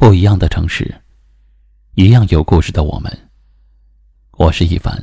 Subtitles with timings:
[0.00, 0.94] 不一样的城市，
[1.94, 3.12] 一样有故事的我们。
[4.38, 4.98] 我是一凡。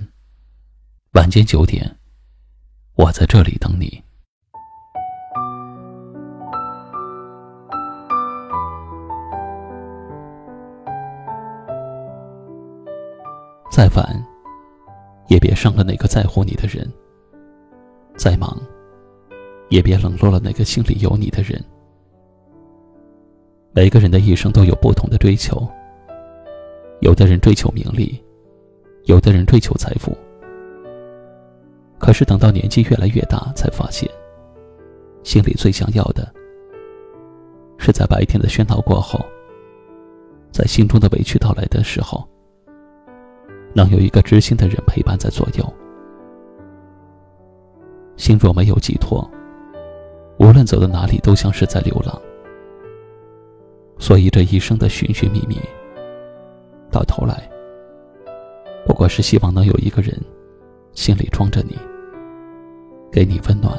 [1.13, 1.95] 晚间九点，
[2.95, 4.03] 我在这里等你。
[13.71, 14.25] 再晚，
[15.27, 16.83] 也别伤了那个在乎你的人；
[18.17, 18.59] 再忙，
[19.69, 21.63] 也别冷落了那个心里有你的人。
[23.77, 25.69] 每个人的一生都有不同的追求，
[26.99, 28.19] 有的人追求名利，
[29.03, 30.17] 有的人追求财富。
[31.99, 34.09] 可是等到年纪越来越大，才发现，
[35.21, 36.27] 心里最想要的，
[37.77, 39.23] 是在白天的喧闹过后，
[40.51, 42.27] 在心中的委屈到来的时候，
[43.75, 45.73] 能有一个知心的人陪伴在左右。
[48.15, 49.29] 心若没有寄托，
[50.39, 52.19] 无论走到哪里，都像是在流浪。
[53.99, 55.59] 所以这一生的寻寻觅觅，
[56.91, 57.49] 到头来，
[58.85, 60.15] 不过是希望能有一个人，
[60.93, 61.75] 心里装着你，
[63.11, 63.77] 给你温暖，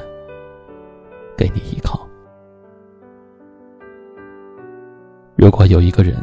[1.36, 2.06] 给你依靠。
[5.36, 6.16] 如果有一个人，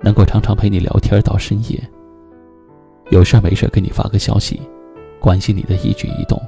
[0.00, 1.78] 能够常常陪你聊天到深夜，
[3.10, 4.60] 有事没事给你发个消息，
[5.20, 6.40] 关心你的一举一动，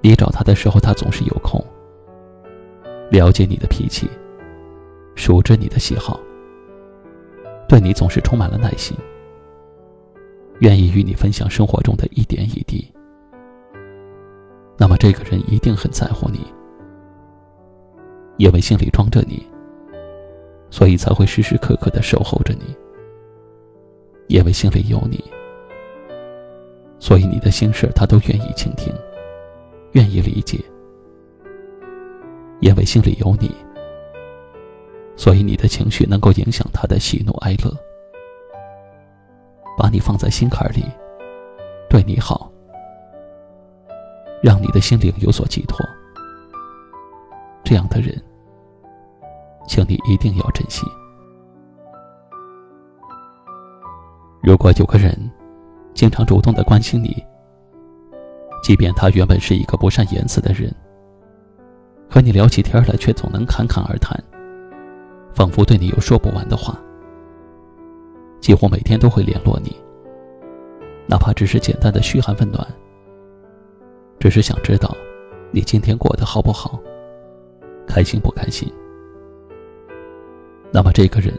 [0.00, 1.64] 你找他的时候他总是有空，
[3.10, 4.10] 了解你的脾气。
[5.26, 6.20] 熟知你的喜好，
[7.68, 8.96] 对你总是充满了耐心，
[10.60, 12.88] 愿意与你分享生活中的一点一滴。
[14.78, 16.46] 那么这个人一定很在乎你，
[18.36, 19.44] 因为心里装着你，
[20.70, 22.72] 所以才会时时刻刻的守候着你；
[24.28, 25.24] 因为心里有你，
[27.00, 28.94] 所以你的心事他都愿意倾听，
[29.90, 30.58] 愿意理解；
[32.60, 33.50] 因为心里有你。
[35.16, 37.74] 所以你的情绪能够影响他的喜怒哀乐，
[39.76, 40.84] 把你放在心坎里，
[41.88, 42.50] 对你好，
[44.42, 45.78] 让你的心灵有所寄托。
[47.64, 48.14] 这样的人，
[49.66, 50.86] 请你一定要珍惜。
[54.42, 55.18] 如果有个人
[55.94, 57.24] 经常主动的关心你，
[58.62, 60.72] 即便他原本是一个不善言辞的人，
[62.08, 64.16] 和你聊起天来却总能侃侃而谈。
[65.36, 66.74] 仿佛对你有说不完的话，
[68.40, 69.76] 几乎每天都会联络你，
[71.06, 72.66] 哪怕只是简单的嘘寒问暖，
[74.18, 74.96] 只是想知道
[75.50, 76.80] 你今天过得好不好，
[77.86, 78.66] 开心不开心。
[80.72, 81.38] 那么这个人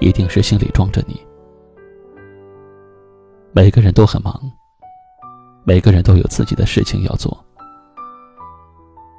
[0.00, 1.20] 一定是心里装着你。
[3.52, 4.50] 每个人都很忙，
[5.62, 7.38] 每个人都有自己的事情要做，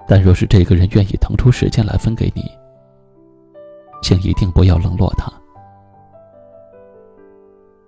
[0.07, 2.41] 但若是这个人愿意腾出时间来分给你。
[4.05, 5.33] 请一定不要冷落他。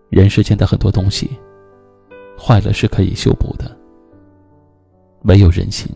[0.09, 1.29] 人世间的很多东西，
[2.35, 3.69] 坏了是可以修补的，
[5.25, 5.87] 唯有人心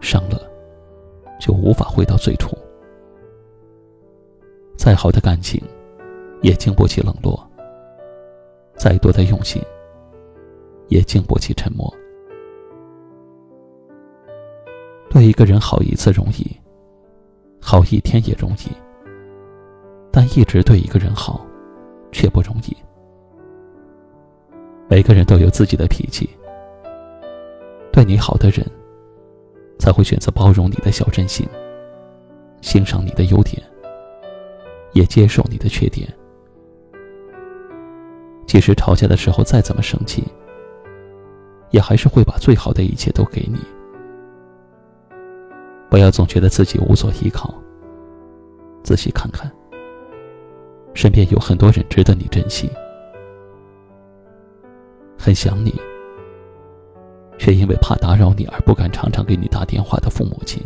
[0.00, 0.40] 伤了，
[1.40, 2.56] 就无法回到最初。
[4.76, 5.60] 再好的感情，
[6.40, 7.36] 也经不起冷落；
[8.76, 9.60] 再多的用心，
[10.86, 11.92] 也经不起沉默。
[15.10, 16.46] 对一个人好一次容易，
[17.60, 18.83] 好一天也容易。
[20.16, 21.44] 但一直对一个人好，
[22.12, 22.76] 却不容易。
[24.88, 26.30] 每个人都有自己的脾气，
[27.90, 28.64] 对你好的人，
[29.76, 31.44] 才会选择包容你的小任性，
[32.60, 33.60] 欣赏你的优点，
[34.92, 36.08] 也接受你的缺点。
[38.46, 40.22] 即使吵架的时候再怎么生气，
[41.70, 43.58] 也还是会把最好的一切都给你。
[45.90, 47.52] 不要总觉得自己无所依靠，
[48.84, 49.52] 仔细看看。
[51.04, 52.66] 身边有很多人值得你珍惜，
[55.18, 55.70] 很想你，
[57.36, 60.62] 却因为怕打扰你而不敢常常给你打电话的父母亲；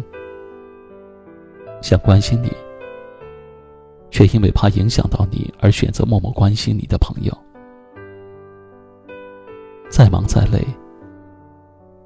[1.83, 2.53] 想关心你，
[4.13, 7.37] 却因为怕影响到你而选择默默关心你的朋友。
[9.91, 10.65] 再忙再累，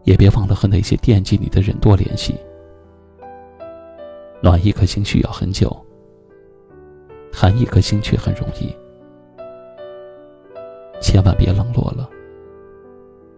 [0.05, 2.35] 也别忘了和那些惦记你的人多联系。
[4.43, 5.71] 暖一颗心需要很久。
[7.43, 8.73] 谈一颗心却很容易。
[11.01, 12.09] 千万别冷落了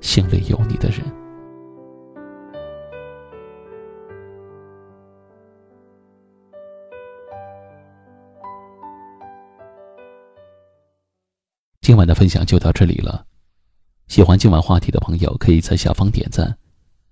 [0.02, 1.00] 心里有你的人。
[11.80, 13.24] 今晚的分享就到这里了。
[14.08, 16.54] 喜欢今晚话题的朋友可以在下方点赞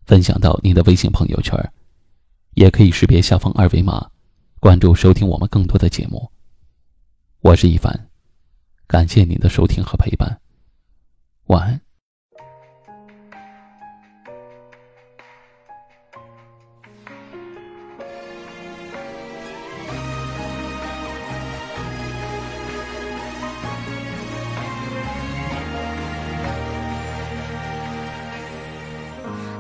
[0.05, 1.59] 分享到您的微信朋友圈
[2.53, 4.11] 也可以识别下方二维码
[4.61, 6.32] 关注收听我们更多的节目。
[7.45, 8.09] 我是一凡，
[8.87, 10.41] 感谢您的收听和陪伴，
[11.47, 11.81] 晚安。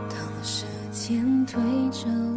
[0.08, 2.31] 当时间推着。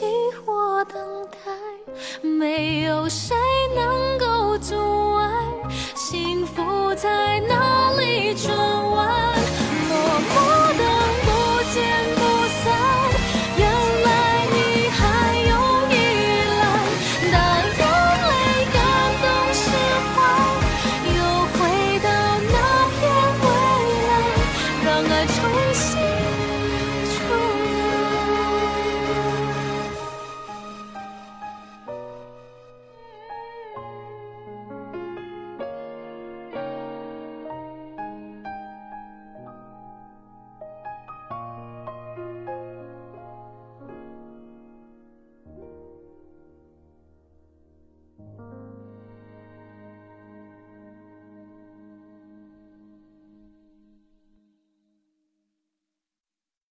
[0.00, 0.06] 替
[0.46, 3.36] 我等待没有谁
[3.74, 3.89] 能